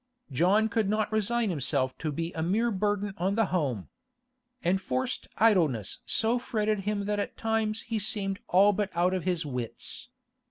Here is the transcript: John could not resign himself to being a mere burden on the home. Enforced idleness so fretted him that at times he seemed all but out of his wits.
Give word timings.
John 0.31 0.67
could 0.67 0.89
not 0.89 1.11
resign 1.11 1.51
himself 1.51 1.95
to 1.99 2.11
being 2.11 2.31
a 2.33 2.41
mere 2.41 2.71
burden 2.71 3.13
on 3.19 3.35
the 3.35 3.45
home. 3.53 3.89
Enforced 4.65 5.27
idleness 5.37 5.99
so 6.07 6.39
fretted 6.39 6.79
him 6.79 7.05
that 7.05 7.19
at 7.19 7.37
times 7.37 7.81
he 7.83 7.99
seemed 7.99 8.39
all 8.47 8.73
but 8.73 8.89
out 8.95 9.13
of 9.13 9.25
his 9.25 9.45
wits. 9.45 10.09